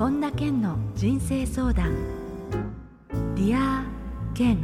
[0.00, 1.94] 本田健の人生相談。
[3.34, 4.58] Dear Ken。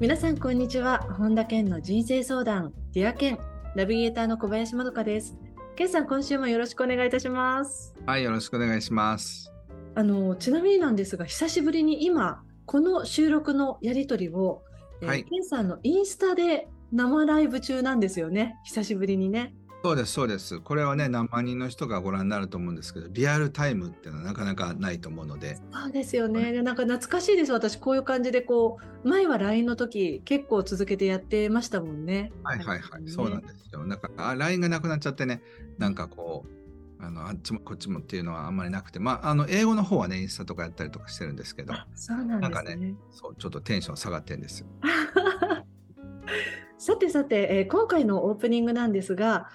[0.00, 1.06] 皆さんこんにちは。
[1.16, 2.72] 本田健の人生相談。
[2.92, 3.38] Dear Ken。
[3.76, 5.36] ナビゲーターの小林まどかです。
[5.76, 7.94] 健さん今週もよろしくお願いいたします。
[8.04, 9.52] はいよろしくお願いします。
[9.94, 14.64] あのちなみになんですが久しぶりに今この収録のやり取りを、
[15.02, 18.56] はい、ケンさんのインスタで生ライブ中なんですよね。
[18.64, 19.54] 久しぶりにね
[19.84, 20.60] そうです、そうです。
[20.60, 25.56] これはね、何万人の人がご覧になると思うんですけど、リアルタイムっていうのはなかなかないと思うので。
[25.56, 26.62] そうですよね。
[26.62, 27.52] なんか懐かしいです。
[27.52, 32.32] 私、こういう感じで、こう、前は LINE の時、結構続けてやってましたもんね。
[32.44, 33.02] はいはいはい。
[33.02, 33.84] ね、そうなんですよ。
[33.84, 35.42] なんか、あ、LINE がなくなっちゃってね、
[35.76, 44.66] なんかこう、あのあっちもこっちもっていうのはあんまりなくて、まあ、あの英語の方はね、インスタとかやったりとかしてるんですけど、そうなん、ね、かね、そうちょっとテンション下がってるんですよ。
[46.78, 49.50] さてさて、えー、今回のオープニングなんですが、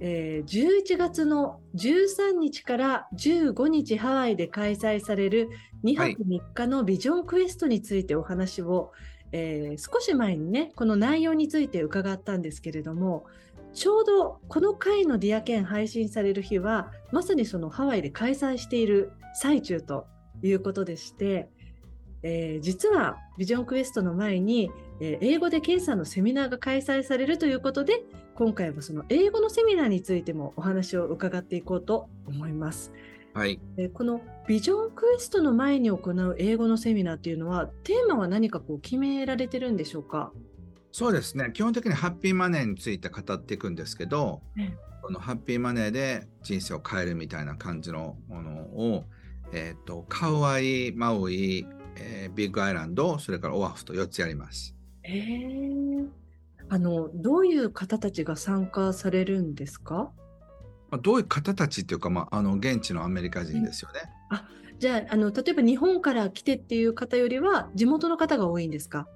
[0.00, 5.50] えー、11月の13日から15日ハワイで開催される
[5.84, 8.90] 2泊3日のビジョンクエストについてお話を、はい、
[9.32, 13.26] えー、少し前にねこの内容について伺ったんですけれども
[13.72, 20.06] ちょうどこの回のディアケン配信される日はまさにそのハワイで開催している最中と
[20.42, 21.48] いうことでして、
[22.22, 24.70] えー、実はビジョンクエストの前に
[25.00, 28.02] え英語で検査のセミナーが開催されるということで
[28.34, 32.92] 今回はその英語のセミナーについてもお話を伺っていこうと思います。
[33.32, 40.32] はい、えこのビジョンクエストの前に行う英語のセミナーっていうのはテーマは何かこう決められてるんでしょうか？
[40.92, 44.42] そうですね基本的にハッピーマネーについて語っていくんですけど、
[45.02, 49.04] このハッピーマネーで人生を変えるみたいな感じのものを、
[49.52, 54.74] えーと、カウアイ、マウイ、えー、ビッグアイランドそれからオアフと4つやります。
[55.12, 56.06] えー、
[56.68, 60.12] あのどういう方たちが参加されるんですか？
[60.90, 64.00] まあ、どういう方たちっていうか、まあ、あの現地のアメリカ人ですよね。
[64.30, 64.46] あ
[64.78, 69.08] じゃああの例えば日本から来てっていう方よりは地元の方が多いんですか？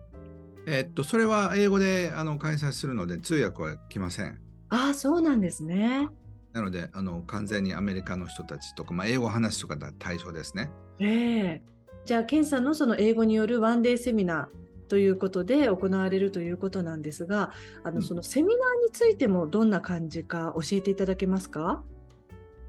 [0.66, 4.40] えー、っとそれは英語であの開催するので通訳は来ません。
[4.70, 6.08] ああそうなんですね。
[6.52, 10.70] なのであの完全にアメリカの人たちとか、まあ、英語を話すとかが対象ですね。
[11.00, 14.63] ええー、じゃあケンさんのその英語によるワンデーセミナー
[14.94, 17.50] ということで行われるということなんですが、
[17.82, 18.56] あのそのセミナー
[18.86, 21.82] についてもどんな感じか教えていただけますか？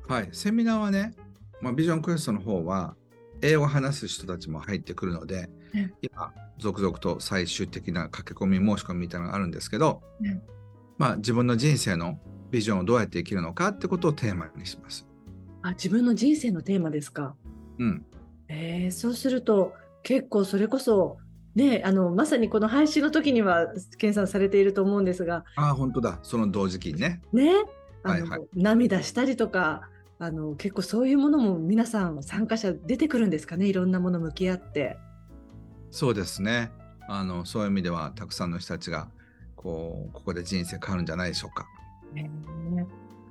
[0.08, 1.14] はい、セミナーはね、
[1.62, 2.96] まあ、ビジョンクエストの方は
[3.44, 5.52] 英語を話す人たちも入ってくるので、
[6.02, 10.02] 今、続々と最終的な駆け込み申し込みみたいなのがあるんですけど、
[10.98, 12.18] まあ、自分の人生の
[12.50, 15.08] ビジョンをどうやって生きるのかってことをテーマにします。
[15.62, 17.36] あ自分の人生のテーマですか？
[17.78, 18.04] うん。
[18.48, 21.18] えー、そうすると結構それこそ
[21.56, 23.68] ね、あのまさにこの配信の時には
[23.98, 27.22] 検査されていると思うんですがあ本当だその同時期にね。
[27.32, 27.50] ね
[28.04, 29.90] あの、はいはい、涙したりとか
[30.20, 33.68] あの結構そういうものも皆さん参加者出てくるんですかね？
[33.68, 34.98] いろんなもの向き合って。
[35.92, 36.72] そうですね
[37.08, 39.08] あのそういう意味ではたくさんの人たちが
[39.56, 41.66] こうここで人生変わるんじゃないでしょうか。
[42.14, 42.30] ね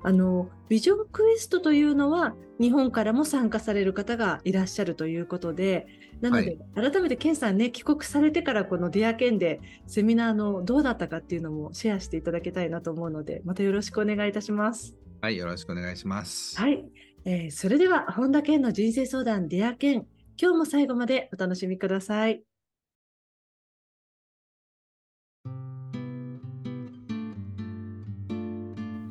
[0.05, 5.87] あのビジョンクエストというのは日本からも参加される方がいらっしゃるということで
[6.21, 14.95] なので、はい、改めてケンさんね帰国されてからこのディアケンでセミナーのどうだったかっていうのもシェアしていただきたいなと思うのでまたよろしくお願いいたします。
[15.23, 16.61] はいよろしくお願いします。
[16.61, 16.85] はい、
[17.25, 20.07] えー、それでは本田健の人生相談ディアケン
[20.41, 22.43] 今日も最後までお楽しみください。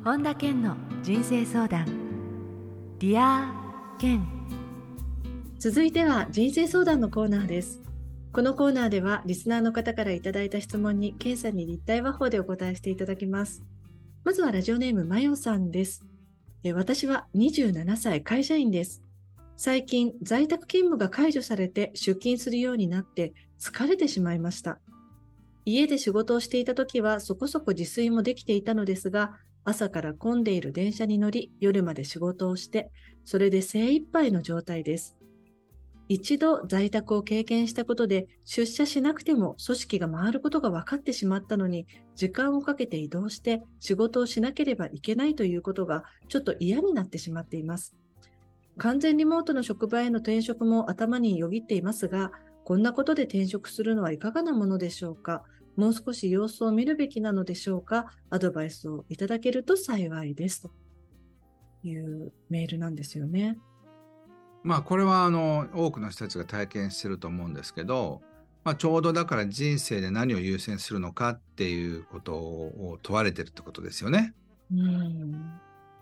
[0.04, 1.86] 本田健の人生相談。
[2.98, 4.22] Dear Ken。
[5.58, 7.80] 続いては人生相談のコーナーです。
[8.30, 13.64] このコーナーではリスナーの方からいただいた質問に健さんに立体話法でお答えしていただきます。
[14.24, 16.04] まずはラジオネームまよさんです。
[16.64, 19.02] え私は27歳会社員です。
[19.56, 24.80] 最近在宅勤務が解除されて出勤するようになって疲れてしまいました。
[25.64, 32.90] 家で仕事をしていた時はそこそこ自炊もできていたのですが朝から混んでいる電車に乗り、夜まで仕事をして、
[33.24, 35.16] それで精一杯の状態です。
[36.06, 47.96] 一度在宅を経験したことで出社しなくても組織が回ることが分かってしまったのに時間をかけて移動して仕事をしなければいけないということがちょっと嫌になってしまっています。
[48.76, 52.32] 完全リモートの職場への転職も頭によぎっていますが、
[52.64, 55.42] こんなことで転職するのはいかがなものでしょうか？
[55.76, 58.06] もう少し様子を見るべきなのでしょうか？
[58.30, 60.70] アドバイスをいただけると幸いですと
[61.82, 63.58] いうメールなんですよね。
[64.62, 68.22] まあこれはあの多くの人たちが体験してると思うんですけど、
[68.64, 74.32] まあ、ちょうどだから人生で何を優先するのかっていうことを問われてるってことですよね。
[74.72, 75.60] うん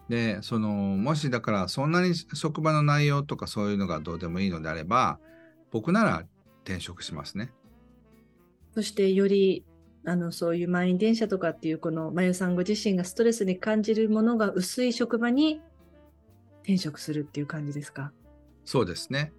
[0.08, 5.18] で、その、もしだからそんなに職場の内容とかそういうのがどうでもいいのであれば、
[5.70, 6.24] 僕なら
[6.64, 7.50] 転職しますね。
[8.74, 9.64] そしてより
[10.04, 15.60] あのそういう満員電車とかっていうこのまゆさんご自身がストレスに感じるものが薄い職場に
[16.62, 18.12] 転職するっていう感じですか？
[18.64, 19.32] そうですね。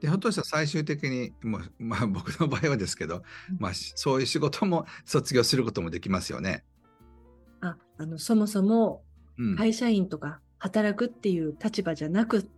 [0.00, 3.22] で、ひょっとしたら最終的に、もうまあ、 僕の場合はですけど、
[3.58, 6.64] まあ、そういう仕事も卒業することもできますよね。
[7.60, 9.02] ああのそもそも
[9.36, 12.48] うん、会社員とか働くっていう立場じゃなく、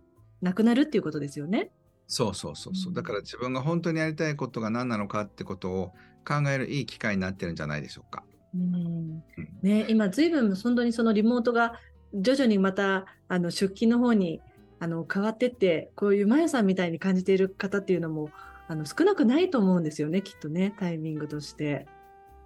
[0.41, 1.71] なくなるっていうことですよね？
[2.07, 2.91] そうそうそうそうう。
[2.91, 5.93] んだから自分が本当にやりたいことが何なのかってことを
[6.25, 8.23] 考えるいい機会になってるんじゃないでしょうか。
[8.55, 9.23] うんうん
[9.61, 11.79] ね、今、ずいぶん本当にそのリモートが
[12.13, 14.41] 徐々にまたあの出勤の方に
[14.79, 18.29] あの変わってって、こういうまゆさんみたいに感じている方っていうのも
[18.67, 21.87] あの少なくないと思うんですよね、きっとね、タイミングとして。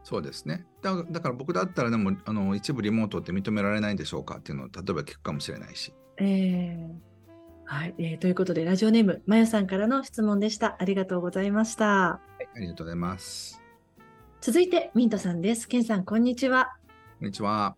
[0.03, 0.65] そうですね。
[0.81, 5.93] だだから僕だったらでもあの一部リモートって認められないんでしょうかっていうのを例えば聞くかもしれないし。
[6.17, 7.10] えー
[7.71, 10.75] はい、えーということで、ラジオネーム、まゆさんからの質問でした。
[10.77, 11.85] ありがとうございました。
[11.85, 13.61] はい、ありがとうございます。
[14.41, 15.69] 続いて、ミントさんです。
[15.69, 16.75] ケンさん、こんにちは。
[17.19, 17.77] こんにちは。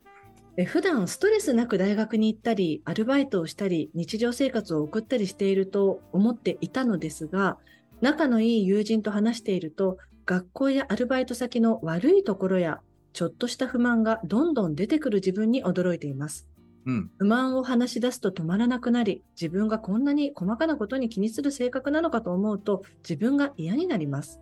[0.57, 7.59] え普段ストレスなく大学に行ったり、アルバイトをしたり、日常生活を送ったりしていると思っていたのですが、
[8.01, 12.81] 仲のいい友人と話していると、学校やアルバイト先の悪いところや、
[13.13, 16.47] ちょっとした不満がどんどん出てくる自分に驚いています。
[16.85, 17.11] うん。
[17.17, 24.39] 不満を話し出すと止まらなくなり、自分がこんなに細かなことに気にする性格なのかと思うと、自分が嫌になります。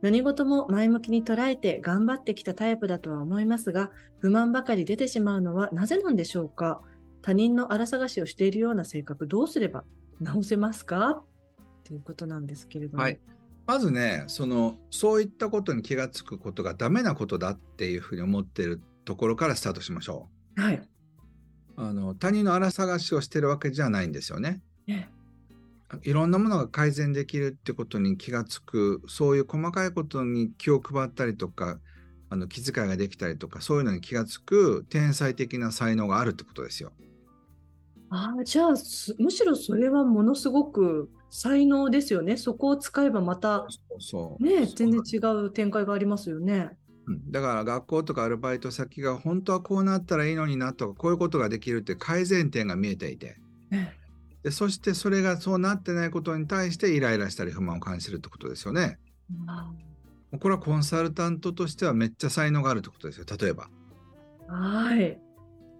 [0.00, 6.80] 何事も前向きに捉えて頑張ってきたタイプだとは思いますが、不満ばかり出てしまうのはなぜなんでしょうか？
[7.20, 9.84] 他人の荒探しをしているような性格、どうすれば
[10.20, 11.22] 直せますか？
[11.84, 13.02] ということなんですけれども。
[13.02, 13.18] はい。
[13.66, 20.80] まずね、その、そういったことに気がつくことがダメなことだっていうふうに思っているところからスタートしましょはい。
[21.78, 21.86] う。
[21.86, 24.62] あの、他人の荒探しをしてるわけじゃないんですよね。
[24.86, 25.10] ね
[26.02, 31.80] いろんなものが改善できるってことに気がつく、そういう細かいことに気を配ったりとか、
[32.30, 36.92] あの気遣いができたりとか、そういうのに気がつく天才的な才能があるってことですよ。
[38.10, 42.36] ああ、じゃあす、むしろそれはものすごく才能ですよね。
[42.36, 43.66] そこを使えばまた、
[44.40, 46.70] ね、全然違う展開がありますよね。
[47.08, 53.38] うんだから学校とかアルバイト先が本当はこうなったらいいのになとかこういうことができるって改善点が見えていて
[53.70, 53.96] ね
[54.42, 58.98] でそしてそれがそうなってないことに対してイライラしたり不満を感じるってことですよね。
[59.48, 59.72] あ
[60.38, 63.26] これはコンサルタントとしてはめっちゃ才能があるってことですよ。
[63.40, 63.68] 例えば
[64.48, 65.18] あはい。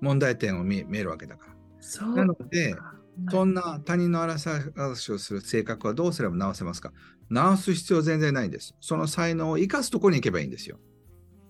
[0.00, 1.54] 問題点を見見えるわけだから。
[1.80, 2.94] そうなのでか
[3.30, 6.92] そんな他人の荒探しをする性格はどうすれば直せますか？
[7.30, 8.74] 直す必要全然ないんです。
[8.80, 10.78] その才能を生かすところに行けばいいんですよ。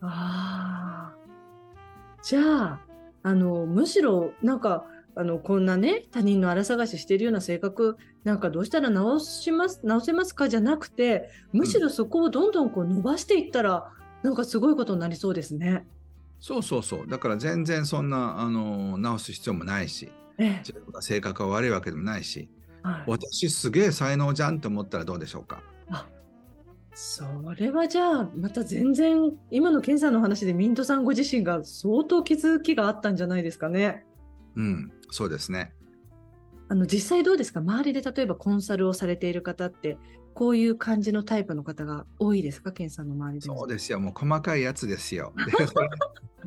[0.01, 1.17] ああ。
[2.23, 2.81] じゃあ、
[3.23, 4.85] あの、むしろ、なんか、
[5.15, 13.93] あの、こんなね、他人の荒探ししてるような性格、なんかどうしたら直します、直せますかじゃなくて、むしろそこをどんどんこう伸ばしていったら、
[14.23, 15.87] なんかすごいことになりそうですね。
[16.41, 17.09] そうそうそう。
[17.09, 22.49] だから全然そんなあの直す必要もないしええ自分が性格が悪いわけでもないし
[22.83, 25.63] はい、私すげえ才能じゃんと思ったらどうでしょうか？
[27.01, 27.23] そ
[27.57, 34.05] れはじゃあ、また全然、今のケンさんの話でミントさんご自身が相当気づきがあったんじゃないですかね。
[34.57, 35.73] うんそうですね。
[36.69, 37.61] あの実際どうですか？
[37.61, 39.97] 周りで例えばコンサルをされている方って
[40.35, 42.73] こういう感じのタイプの方が多いですか？
[42.73, 44.01] ケンさんの周りでそうですよ。
[44.01, 45.33] もう細かいやつですよ。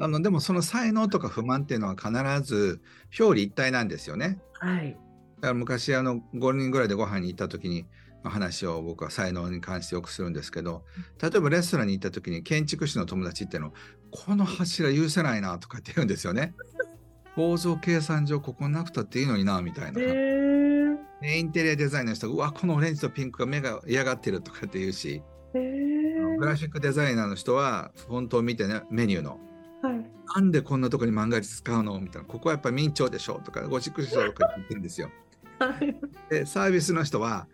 [0.01, 2.11] あ のでもその才能とか不満っていうのは必
[2.45, 2.81] ず
[3.17, 4.41] 表裏一体なんですよね。
[4.59, 4.97] はい。
[5.37, 10.83] だから昔あの5人ぐらいでご飯に行った時にまあ話を僕は才能に関してよくするんですけど
[11.21, 13.73] 例えばレストランに行った時に建築士の友達っていうの
[14.11, 16.53] この柱許せないなとかって言うんですよね。
[17.35, 19.99] 構造計算上ここなくたっていいのになみたいな。
[20.01, 25.21] でインテリアデザインの人がうわこのオレンジとピンクが目が嫌がってるとかって言うし
[25.53, 29.39] グラフィックデザイナーの人はフォントを見てねメニューの
[29.81, 30.11] はい。
[30.35, 35.09] なんでこんなとこに万が一使うのみたいなここはやっぱ明朝でしょとかゴシックでしょとか言ってるんですよ。
[35.59, 35.95] はい。
[36.29, 37.47] でサービスの人は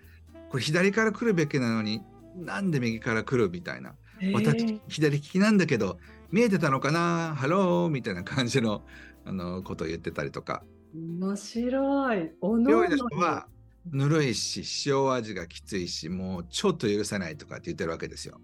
[0.49, 2.01] これ左から来るべきなのに
[2.35, 3.95] なんで右から来るみたいな
[4.33, 5.97] 私左利きなんだけど
[6.31, 7.33] 見えてたのかな？
[7.35, 7.89] ハロー？
[7.89, 8.83] みたいな感じの
[9.25, 10.63] あのことを言ってたりとか
[10.95, 12.31] 面白い。
[12.41, 13.47] おのおの人は
[13.91, 18.39] ぬるいし塩味がきついしもうちょっと許せないとかって言ってるわけですよ。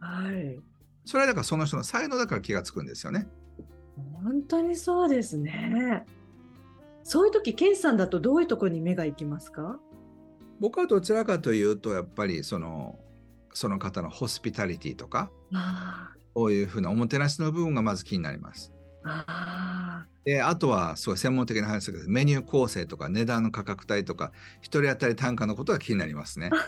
[0.00, 0.58] はい。
[1.04, 3.28] それはだからその人の才能だから気がつくんですよね。
[4.24, 6.04] 本当にそうですね。
[7.02, 9.78] そういう時、ケンさんだとどういうところに目が行きますか？
[10.60, 12.98] 僕はどちらかというとやっぱりその
[13.52, 18.72] その方のホスピタリティとかあこういうふうなおもてなしの部分がまず気になります。
[19.04, 19.24] あ。
[19.26, 26.50] あであとはすごい専門的な話ですけどメニュー構成とか値段の価格帯とか一人当たり単価のことが気になりますね。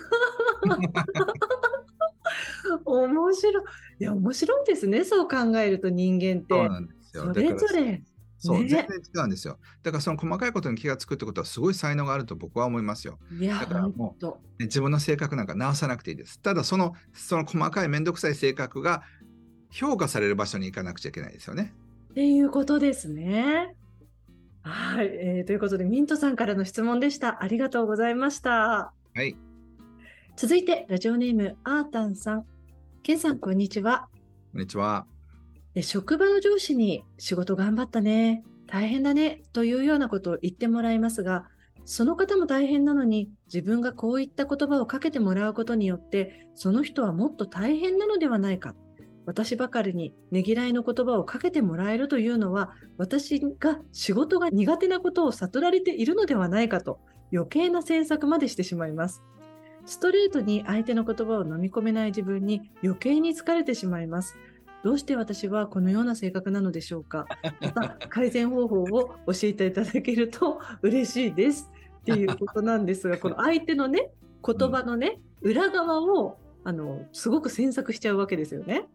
[2.84, 3.64] 面白い。
[4.00, 5.04] いや、面白いですね。
[5.04, 6.54] そう考えると人間って。
[6.54, 8.02] そうなんですよそれぞれ。
[8.38, 9.58] そう、ね全然違うんですよ。
[9.82, 13.18] だからその細かいことに気がつくってことはすごい才能があると僕は思いますよ。
[13.38, 14.24] いや、だからもう。
[14.24, 16.40] ね自分の性格なんか直さなくていいです。
[16.40, 19.02] ただそのその細かい面倒くさい性格が
[19.70, 21.74] 評価される場所に行かなくちゃいけないですよね。
[22.10, 23.74] っていうことですね。
[24.62, 27.42] はい、えーということで、ミントさんからの質問でした。
[27.42, 28.92] ありがとうございました。
[29.14, 29.36] はい。
[30.36, 32.46] 続いて、ラジオネーム、あーたんさん。
[33.02, 34.08] ケンさん、こんにちは。
[34.52, 35.06] こんにちは。
[35.78, 41.46] で職場の上司に仕事頑張ったね、大変だねというようなことを言ってもらいますが、
[41.84, 48.74] その方も大変なのに自分がこういった言葉をかけてもらうことによって、その人はもっと大変なのではないか。
[49.24, 56.98] 私ばかりにねぎらいの言葉をかけてもらえるというのは、私が仕事が苦手なことを悟られているのではないかと
[57.32, 59.22] 余計な詮索までしてしまいます。
[59.86, 64.36] ストレートに相手の言葉を飲み込めない自分に余計に疲れてしまいます。
[64.84, 67.26] どうして私はこのような性格なのでしょうか？
[67.60, 71.70] また改善方法を教えていただけると嬉しいです。
[72.00, 74.10] っていうことなんですが、 この相手のね、
[74.44, 78.86] 言葉のね、裏側をあのすごく詮索しちゃうわけですよね。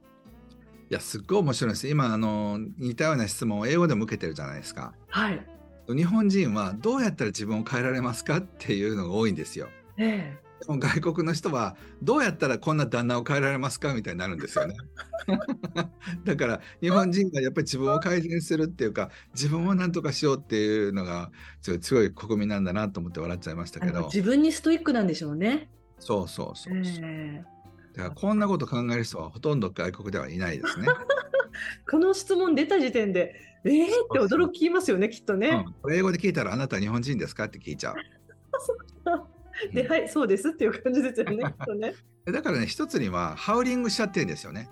[0.89, 1.87] いや、すっごい面白いです。
[1.87, 4.93] 今、あの、似たような質問を英語でも受けてるじゃないですか。
[5.09, 5.45] はい。
[5.87, 8.37] 日本人はどうやったら自分を変えられますか？
[8.37, 9.67] っていうのが多いんですよ。
[9.97, 14.75] えでも外国の人はどうやったらこんな旦那を変えられますかみたいになるんですよね。
[16.25, 25.69] だから日本人がやっぱり自分を改善するっていうか自分を何とかしようっていうのが強い強い国民なんだなと思って笑っちゃいましたけど自分にストイックなんでしょうね。
[25.99, 27.53] そうそうそうそう、ええ
[27.93, 30.87] だからこんなこと考える人はほとんど外国ではいないですね。
[31.89, 35.63] この質問出た時点で、えーって驚きますよね、きっとね。
[35.83, 37.45] うん、英語で聞いたらあなたは日本人ですか？
[37.45, 37.95] って聞いちゃう。
[39.73, 41.93] で、はい、そうですっていう感じですよね、きっとね。
[42.25, 44.69] だからね一つにはハウリングしちゃってるんですよね。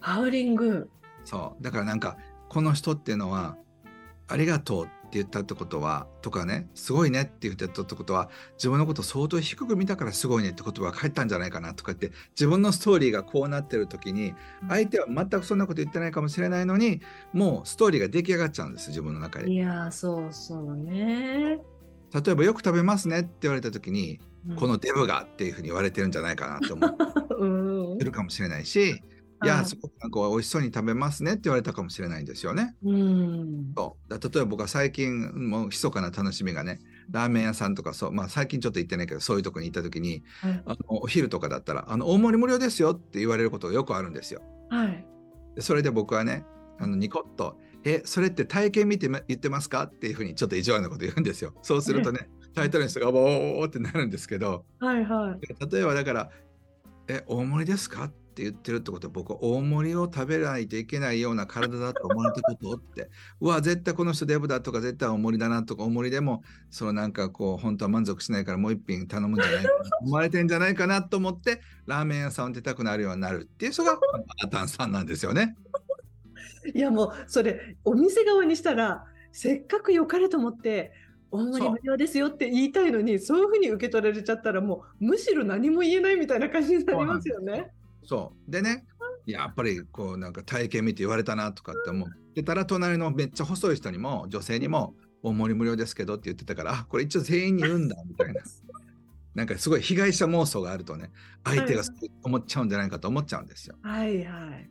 [0.00, 0.88] ハウリング。
[1.24, 3.56] そうだからなんかこの人っていうのは
[4.28, 14.34] 「ありがとう」って言ったってことはとかね「すごいね」って言ってたってことは自分のこと相当低く見たから「すごいね」って言葉が返ったんじゃないかなとか言って自分のストーリーがこうなってる時に
[14.68, 17.00] 相手は全くそんなこと言ってないかもしれないのに
[17.32, 19.50] もうストーリーが出来上がっちゃうんです自分の中で。
[19.50, 21.60] いやー、そうそうね。
[22.14, 26.94] 例えば「よく食べますね」って言われた時にうんこのデブがっていうふうに言われてるんじゃないかなと思っ
[27.40, 29.00] うんてるかもしれないし
[29.42, 32.76] いやはいすごくなんか美味しそうに食べますねって言われたかもしれないんですよね。
[32.84, 33.72] うん。
[33.76, 36.80] そうだ例えば僕は最近もう密かな楽しみがね
[37.10, 44.40] ラーメン屋さんとかそう、まあ、最近ちょっと行ってないけどそういうとこに行った時にはいあのお昼とかだったらあの大盛り無料ですよって言われることがよくあるんですよ。
[44.70, 45.06] はい。
[45.56, 46.44] でそれで僕はね
[46.78, 51.54] あのニコッと「えそれって体験見てま言ってますか?」っていうふうにちょっと意地悪なこと言うんですよ。
[51.62, 55.70] そうするとねタイトルの人がボーってなるんですけどはいはい。
[55.72, 56.30] 例えばだから
[57.08, 62.72] 「え大盛りですか?」って言ってるってことは僕は大盛りを食べないといけないような体だと思われたこと？
[62.72, 63.08] って
[63.40, 73.98] うわ絶対この人デブだとか絶対大盛りだなとか大盛りでもそのなんかこう本当は満足しないからもう一品頼むんじゃないかなと思われてんじゃないかなと思ってラーメン屋さんを出たくなるようになるっていう人が
[74.42, 75.56] アタンさんなんですよね。
[76.74, 80.92] いやもうそれお店側にしたらせっかく良かれと思って
[81.30, 87.72] 大盛り無料ですよって言いたいのにそういうふうに受け取られちゃったらもうむしろ何も言えないみたいな感じになりますよね。
[88.04, 88.86] そうでね
[89.26, 98.42] やっぱりこうなんか体験見て言われたなとかって思ってたら隣のめっちゃ細い人にも女性にも大盛り無料ですけどって言ってたからあこれ一応全員に言うんだみたいな
[99.34, 101.10] なんかすごい被害者妄想があるとね
[101.42, 103.76] 相手がそう思っちゃうんじゃないかと思っちゃうんですよ。
[103.82, 104.70] はいはい。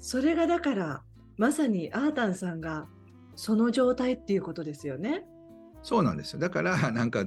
[0.00, 1.02] うんそれがだから
[1.36, 2.86] まさにアータンさんが
[3.36, 5.24] その状態っていうことですよね。
[5.82, 7.24] そうなんですよだからなんか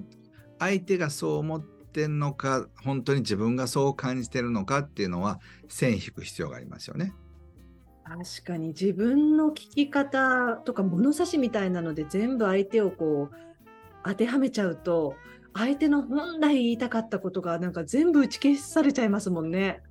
[0.59, 7.13] 相手がそう思ってんのか本当に自分がそう感じてるのかっていうのは線引く必要がありますよね。
[8.03, 13.35] 確かに自分の聞き方とか物差しみたいなので全部相手をこう
[14.03, 15.15] 当てはめちゃうと
[15.53, 19.81] 相手の本来言いたかったことがなんか全部打ち消されちゃいますもんね。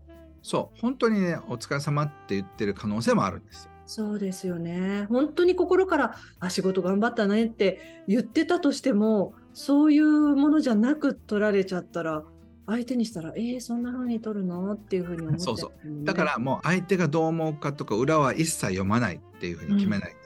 [0.42, 3.70] そう本当にねお疲れ様って言ってる可能性もあるんですよ。
[3.86, 5.06] そうですよね。
[5.08, 12.24] 本当に心からあ仕事頑張ったねって言ってたとしてもそういうものじゃなく取られちゃったら
[12.66, 20.16] 相手にしたらえー、そんな風に取るのっていう風に思っちゃそうそうだからもう相手がどう思うかとか裏は一切読まないっていうふうに決めない。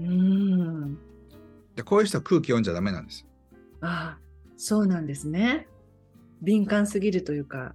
[0.00, 0.98] うん
[1.76, 3.26] でこういう人は空気読んじゃダメなんですよ。
[3.80, 4.18] ああ
[4.56, 5.66] そうなんですね。
[6.42, 7.74] 敏感すぎるというか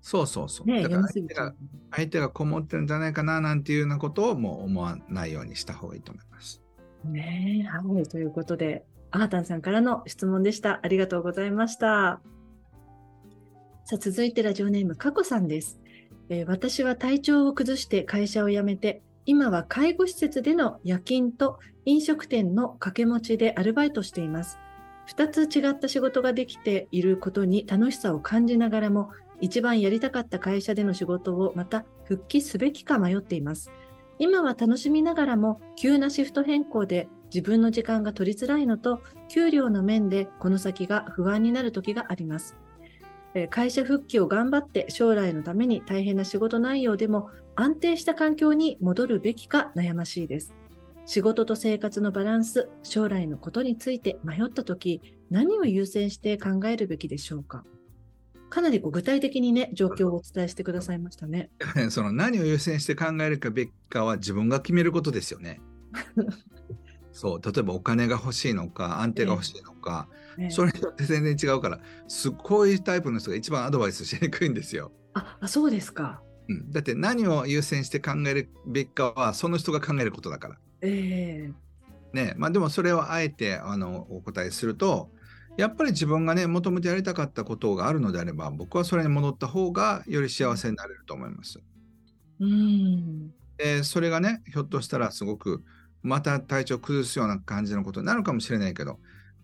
[0.00, 0.66] そうそうそう。
[0.66, 1.54] ねだから相手が
[1.90, 6.62] 相手がこもってるんじゃないかななんていうようなことをもう思わないようにした方がいいと思います。
[7.04, 8.02] ねえ、はい。
[8.04, 10.80] ということで、アータンさんからの質問でした。
[10.82, 12.20] ありがとうございました。
[13.84, 15.80] さあ、続いてラジオネーム、かこさんです、
[16.28, 24.58] えー私は体調を崩して会社を辞めて、今は介護施設での夜勤と飲食店の掛け持ちでアルバイトしています。
[25.06, 33.70] 二つ違った仕事ができていることに楽しさを感じながらも、一番やりたかった会社での仕事をまた復帰すべきか迷っています。
[34.18, 42.56] 今は楽しみながらも急なシフト変更で自分の時間が取りづらいのと給料の面でこの先が不安になる時があります。
[43.50, 50.54] 会社復帰を頑張って将来のために大変な仕事内容でも安定した環境に戻るべきか悩ましいです。
[51.06, 57.64] 仕事と生活のバランス、将来のことについて迷った時何を優先して考えるべきでしょうか？
[58.50, 61.50] かなりこう具体的にね、状況をお伝えしてくださいましたね。
[61.90, 65.60] その何を優先して考えるかべきかは自分が決めることですよね。
[67.12, 74.92] そう例えばお金が欲しいのか安定が欲しいのか、ねそれによって全然違うからすこういうタイプの人が一番アドバイスしにくいんですよ。
[75.14, 76.22] ああ、そうですか。
[76.48, 80.58] うん、だって何を優先して考えるべきかはその人が考えることだから。
[80.80, 81.52] ええ
[82.12, 85.10] ねまあ、でもそれをあえてあのお答えすると
[85.58, 91.58] やっぱり自分がねもともとやりたかったことがあるのであれば僕はそれに戻った方がより幸せになれると思います。
[92.38, 93.30] うん。
[93.56, 95.64] でそれがねひょっとしたらすごく
[96.00, 99.00] また体調崩すような感じのことになるかもしれないけど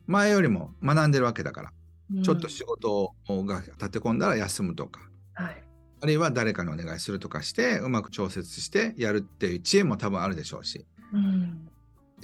[0.07, 5.01] 前よりも学んでるわけだから、ちょっと仕事が立て込んだら休むとか
[5.33, 5.65] はい。
[6.01, 11.69] あるいは誰かにお願いするとかしてうまく調節してやるっていう知恵も多分あるでしょうしうん。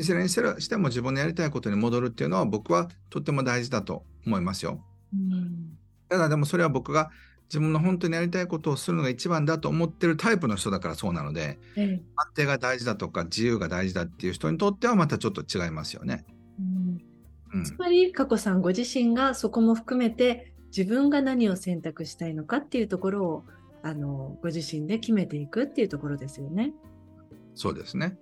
[0.01, 4.83] いずれにしても自分のやりたいことに戻るっていうのは僕はとっても大事だと思いますよ。
[5.15, 5.79] うん。
[6.09, 7.11] ただでもそれは僕が
[7.49, 16.25] 自分の本当にやりたいことをするのが一番だと思ってるタイプの人だからそうなのでええ安定が大事だとか自由が大事だっていう人にとってはまたちょっと違いますよね。
[16.59, 17.01] うん
[17.53, 23.45] うんつまり、佳子さんご自身がそこも含めて、自分が何を選択したいのかっていうところを、
[23.83, 26.73] あの、ご自身で決めていくっていうところですよね。
[27.55, 28.17] そうですね。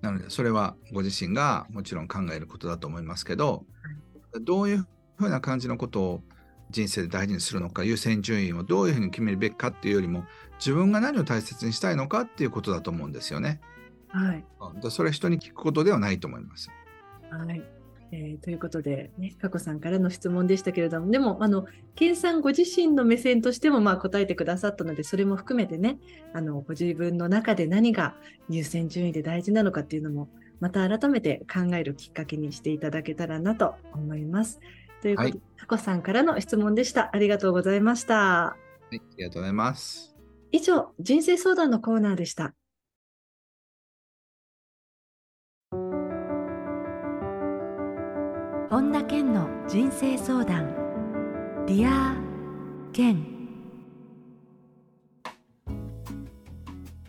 [0.00, 3.64] なのでそれはご自身がもちろん考えることだと思いますけど、
[4.40, 6.22] どういうふうな感じのことを
[6.70, 10.24] 人生で大事にするのか優先順位をどういうふうに決めるべきかっていうよりも
[10.58, 13.60] 自分が何を大切にしたいのかっていうことだと思うんですよね。
[14.08, 14.44] はい。
[14.90, 16.70] それは人に聞くことではないと思います。
[17.30, 17.62] はい。
[18.12, 25.98] えーということで、ね、佳子さんからの質問でしたけれども、でも、あの、健さんご自身の目線としても、まあ、答えてくださったので、それも含めてね、
[26.32, 28.16] あの、ご自分の中で何が
[28.48, 34.60] 優先順位で大事なのかっていうのも、また改めて考えるきっかけにしていただけたらなと思います。
[35.02, 37.10] ということで、はい佳子さんからの質問でした。
[37.12, 38.14] ありがとうございました。
[38.14, 38.56] は
[38.90, 40.16] い、ありがとうございます。
[40.52, 42.54] 以上、人生相談のコーナーでした。
[48.70, 50.72] 本田健の人生相談。
[51.66, 53.26] Dear Ken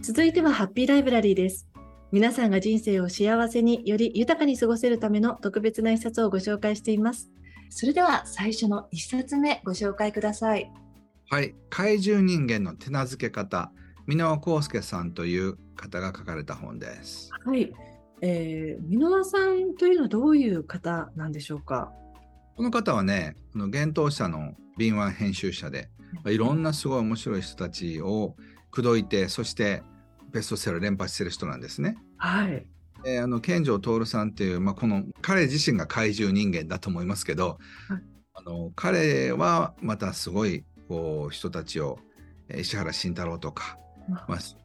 [0.02, 1.68] 続いてはハッピーライブラリーです。
[2.12, 7.30] 皆さんが人生を幸せにより豊かに過ごせるための特別な一冊をご紹介しています。
[7.70, 10.72] それでは最初の一冊目ご紹介ください。
[11.30, 13.72] はい、怪獣人間の手なずけ方、
[14.08, 17.30] 箕輪康介さんという方が書かれた本です。
[17.46, 17.72] はい、
[18.22, 21.92] えー、箕輪さんというのはどういう方なんでしょうか？
[22.56, 25.90] この方はね、あの幻冬舎の敏腕編集者で、
[26.28, 28.36] いろんなすごい面白い人たちを
[28.70, 29.82] 口説いて、そして
[30.32, 31.98] ベストセラー連発してる人なんですね。
[32.18, 32.66] はい。
[33.04, 37.58] であの健城徹さんっていう、まあ、この彼自身が怪獣人間だと思いますけど、
[37.90, 38.04] はい。
[38.34, 41.98] あの彼はまたすごいこう人たちを
[42.48, 43.78] えー石原慎太郎とか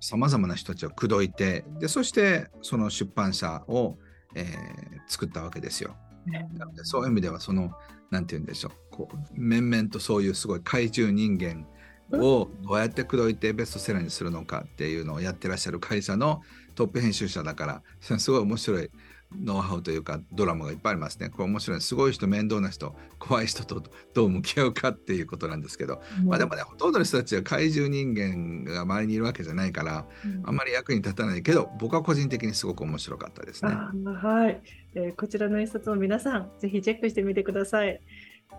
[0.00, 3.96] さまざ、まな人たちを口説いてでそしてその出版社を、
[4.34, 5.96] えー作ったわけですよ。
[6.26, 7.72] なのでそういう意味ではその
[8.10, 8.72] なんて言うんでしょう。
[8.90, 11.66] こう面々とそういうすごい怪獣人間
[12.12, 16.42] をどうやって口説いてベストセラーにするのかっていうのをやってらっしゃる会社の
[16.74, 18.90] トップ編集者だからすごい面白い
[19.34, 21.28] ノウハウというかドラマがいっぱいありますね。
[21.28, 23.82] これ面白いすごい人面倒な人怖い人と
[24.14, 30.06] どう向き合うかっていうことなんですけど、まあ、でもねほとんどの人たちは怪獣人間が周りにいるわけじゃないから
[30.44, 33.72] あんまり役に立たないけど僕は個人的にすごく面白かったですね。
[33.72, 33.92] あ
[34.26, 34.60] はい、
[34.94, 38.00] えーこちらの一冊を皆さんぜひチェックしてみてください。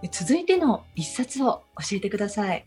[0.04, 2.66] え続いての一冊を教えてください。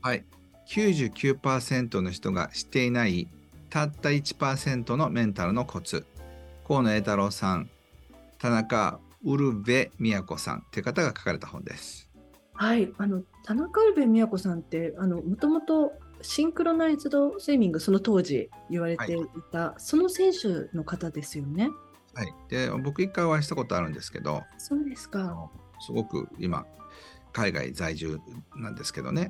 [0.00, 0.24] はい、
[0.68, 3.28] 99%の人が知っていない
[3.70, 6.06] たった1%のメンタルのコツ
[6.68, 7.70] 河野栄太郎さん
[8.38, 12.10] 田中ウルベ都さんという方が書かれた本です。
[12.52, 19.18] はい、あの田中ウルベ美和子さんってあのもともとシンクロナイズドスイミングその当時言われてい
[19.50, 21.70] た、はい、その選手の方ですよね。
[22.12, 25.50] はい、で僕一回お会いしたことあるんですけどそうですか。
[25.80, 26.66] すごく今
[27.32, 28.20] 海外在住
[28.56, 29.28] なんですけどね、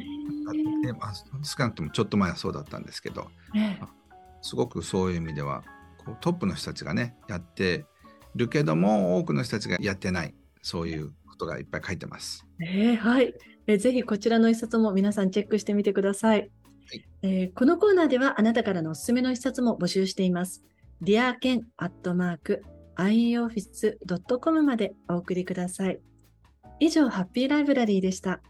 [0.82, 3.28] でまあ、少なくともちょっと前はそうだったんですけど、
[4.42, 5.62] すごくそういう意味では
[6.20, 7.84] トップの人たちがねやって
[8.34, 12.46] るけども多くの人たちがやってないそういうことがいっぱい書いてます。
[12.60, 13.34] えー、はい、
[13.66, 16.40] えー、ぜひこちらの一冊も皆さんチェックしてみてください。
[16.40, 16.50] はい、
[17.22, 20.64] えー、このコーナーではあなたからのおすすめの一冊も募集しています。
[21.00, 22.62] ディアケンアットマーク
[22.98, 26.00] ioffice.com までお送りください。
[26.80, 28.40] 以上、ハッピーライブラリーでした。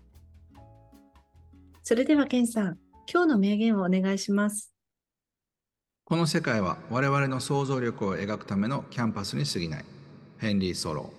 [1.82, 2.78] それでは、ケンさん、
[3.10, 4.74] 今日の名言をお願いします。
[6.08, 9.84] この世界は我々の想像力を描くためのキャンパスに過ぎない。
[10.38, 11.18] ヘンリー・ソロー。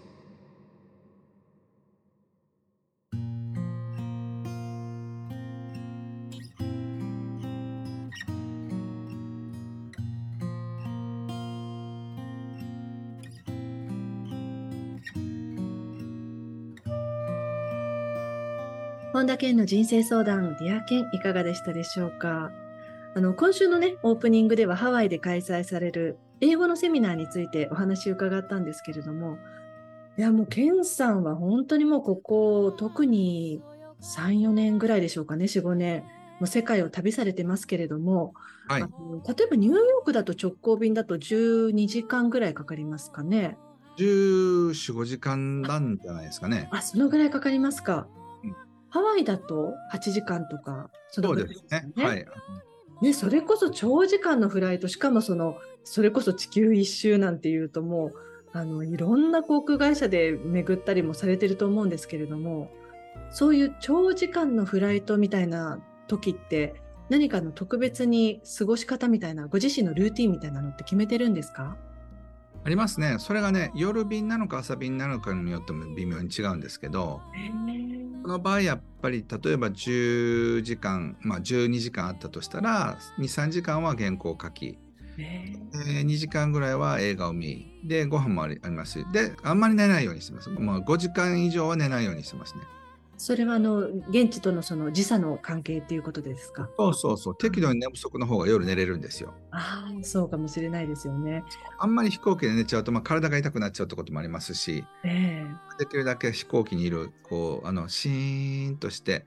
[19.13, 22.49] 本田健の人生相談、 Dear Ken いかがでしたでしょうか？
[23.15, 29.37] あの、今週のね、オープニングではハワイで開催される英語のセミナーについてお話を伺ったんですけれども、
[30.17, 33.61] いや、もう、ケンさんは本当にもうここ、特に
[34.01, 36.03] 3、4年ぐらいでしょうかね、4、5年、
[36.39, 38.33] もう世界を旅されてますけれども、
[38.67, 43.57] はい、あの例えばニューヨークだと直行便だと12時間ぐらいかかりますかね。
[43.97, 46.69] 14、5時間なんじゃないですかね。
[46.71, 48.07] あ、そのぐらいかかりますか。
[48.89, 51.91] ハワイだと8時間とか、そそうですね。
[51.95, 52.25] はい。
[53.01, 58.13] ね、それこそ長時間のフライト、しかもその、それこそ地球一周なんていうともう、
[58.51, 62.71] あの、いろんな航空会社で巡ったりもされてると思うんですけれども、
[63.31, 66.75] そういう長時間のフライトみたいな時って、
[67.09, 71.77] 何かの特別に過ごし方みたいな、ご自身のルーティンみたいなのって決めてるんですか？
[72.63, 73.17] ありますね。
[73.19, 77.21] それがね、夜便なのか朝便なのかによっても微妙に違うんですけど、
[78.21, 84.77] この場合やっぱり例えば10時間、まあ、12時間あったとしたら23時間は原稿書き、
[85.17, 89.05] えー、2時間ぐらいは映画を見でご飯もあります。
[89.11, 92.61] であんまり寝ないようにしてます、まあ、5時間以上は寝ないようにしてますね
[93.19, 96.69] それはあの現地とのその時差の関係っていうことですか？
[96.77, 97.37] そうそうそう。
[97.37, 99.33] 適度に寝不足の方が夜寝れるんですよ。
[99.51, 101.43] ああそうかもしれないですよね。
[101.77, 109.25] あんまり飛行機で寝ちゃうと、まあ、体が痛くなっちゃうってこともありますし、えー、できるだけ飛行機にいるこうあのシーンとして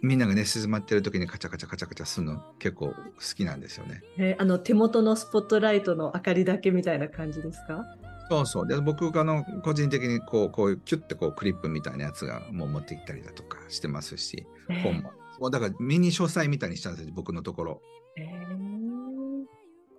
[0.00, 2.94] みんながね静まってる時にカチャカチャカチャカチャするの結構好
[3.36, 7.84] きなんですよね、えー、あの手元のスポットライトの明かりだけみたいな感じですか？
[8.28, 17.82] そうそうで僕あの個人的にこうこういうキュッてこうクリップみたいなやつがもう持ってきたりだとかしてますし、えー、本ももうだからミニ書斎みたいにしたんですよ僕のところ。
[18.16, 19.44] えー、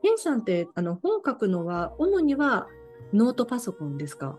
[0.03, 2.67] ケンさんってあの本書くのは主には
[3.13, 4.37] ノートパソコンですか？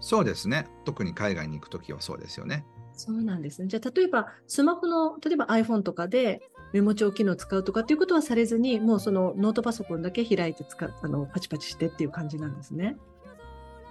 [0.00, 2.64] そうですね特に海外に行く時はそうですよね。
[2.94, 3.68] そうなんですね。
[3.68, 6.40] じゃあ例えばスマホの例えば iPhone とかで
[6.72, 12.96] メモ帳機能を使うとかっていうことはされずに、もうそのノートパソコンだけ開いて使あのパチパチしてっていう感じなんですね。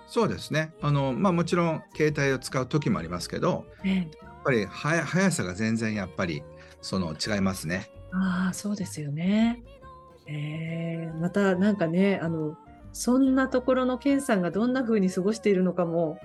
[0.08, 0.74] そうですね。
[0.82, 4.08] あのまあもちろん携帯を使う時もありますけど、ええ、やっ
[4.44, 6.44] ぱりは速さが全然やっぱり
[6.82, 7.92] その違いますね。
[8.14, 9.64] ああそうですよね。
[10.28, 12.58] えー、またなんかねあの
[12.94, 16.20] そんなところのケンさんがどんな風に過ごしているのかも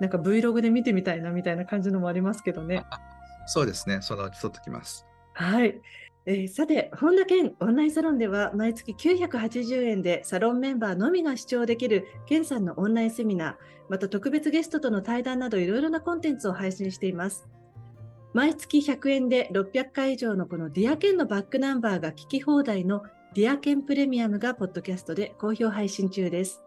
[0.00, 2.84] なんか Vlog で見てみたいなみたいな感じのもありますけどね。
[3.46, 4.00] そうですね。
[4.02, 5.06] そのうち撮ってきます。
[5.40, 5.80] はい。
[6.26, 13.54] えー、さて、本田健オンラインサロンでは毎月980円でサロンメンバーのみが視聴できる健さんのオンラインセミナー、
[13.88, 17.48] また特別ゲストとの対談などいろいろなコンテンツを配信しています。
[18.34, 26.62] 毎月100円で600回以上のこの Dear Ken のバックナンバーが聞き放題の Dear Ken プレミアムがポッドキャストで好評配信中です。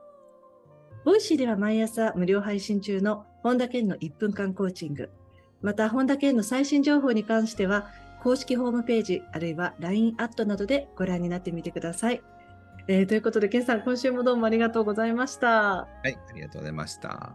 [1.05, 5.11] ボイシーでは毎朝無料配信中の本田健の1分間コーチング、
[5.61, 7.87] また本田健の最新情報に関しては
[8.23, 12.23] 公式ホームページ、あるいは LINE アットなどでご覧になってみてください。
[12.87, 15.49] えー、ということで、ケンさん、今週もどうもありがとうございました。
[15.49, 17.33] はい、ありがとうございました。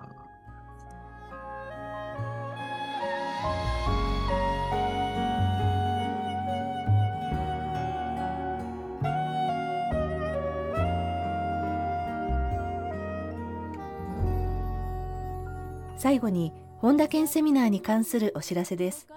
[15.99, 19.09] 最後に本田健セミナーに関するお知らせです。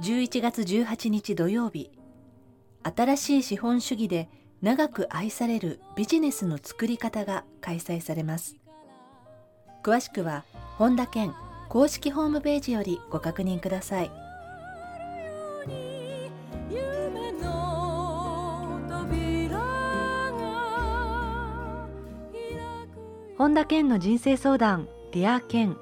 [0.00, 1.90] 11月18日土曜日。
[2.84, 4.28] 新しい資本主義で
[4.62, 8.54] 長く愛されるビジネスの作り方が開催されます。
[9.82, 10.44] 詳しくは
[10.76, 11.34] 本田健
[11.68, 14.10] 公式ホームページよりご確認ください。
[23.36, 25.76] 本田健の人生相談 Dear Ken。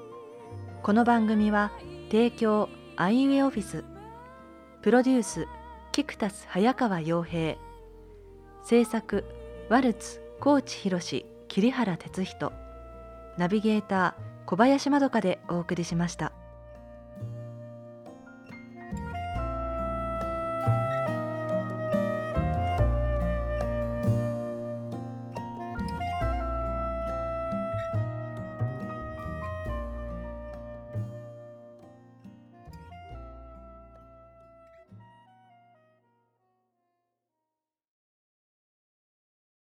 [0.81, 1.71] この番組は
[2.09, 3.83] 提供アイウェイオフィス。
[4.87, 5.49] プロデュース
[5.91, 7.57] キクタス早川洋平
[8.63, 9.25] 制作
[9.67, 12.53] ワルツ高知博桐原哲人
[13.37, 16.31] ナビゲーター小林まどかでお送りしました。